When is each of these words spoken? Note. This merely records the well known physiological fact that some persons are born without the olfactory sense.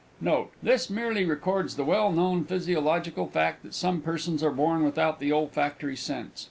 Note. 0.19 0.49
This 0.63 0.89
merely 0.89 1.25
records 1.25 1.75
the 1.75 1.85
well 1.85 2.11
known 2.11 2.43
physiological 2.43 3.27
fact 3.27 3.61
that 3.61 3.75
some 3.75 4.01
persons 4.01 4.41
are 4.41 4.49
born 4.49 4.83
without 4.83 5.19
the 5.19 5.31
olfactory 5.31 5.95
sense. 5.95 6.39